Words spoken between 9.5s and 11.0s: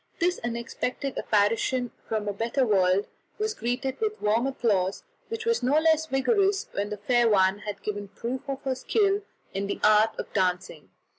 in the art of dancing.